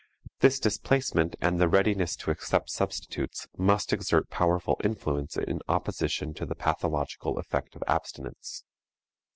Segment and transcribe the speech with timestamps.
[0.39, 6.45] This displacement and the readiness to accept substitutes must exert powerful influences in opposition to
[6.47, 8.63] the pathological effect of abstinence.